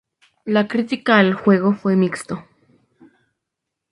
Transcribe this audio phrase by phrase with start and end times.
[0.45, 2.43] La crítica al juego fue mixto.